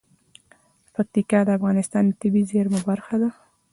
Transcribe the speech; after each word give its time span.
پکتیکا 0.93 1.39
د 1.45 1.49
افغانستان 1.57 2.03
د 2.07 2.11
طبیعي 2.21 2.47
زیرمو 2.51 2.79
برخه 2.89 3.15
ده. 3.21 3.29